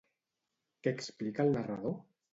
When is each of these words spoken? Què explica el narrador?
Què 0.87 0.95
explica 0.97 1.47
el 1.49 1.55
narrador? 1.59 1.99